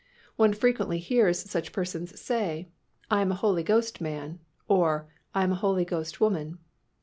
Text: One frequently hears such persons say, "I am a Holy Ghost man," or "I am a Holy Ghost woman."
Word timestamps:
One 0.35 0.53
frequently 0.53 0.97
hears 0.97 1.47
such 1.47 1.71
persons 1.71 2.19
say, 2.19 2.69
"I 3.11 3.21
am 3.21 3.31
a 3.31 3.35
Holy 3.35 3.61
Ghost 3.61 4.01
man," 4.01 4.39
or 4.67 5.07
"I 5.35 5.43
am 5.43 5.51
a 5.51 5.55
Holy 5.61 5.85
Ghost 5.85 6.19
woman." 6.19 6.57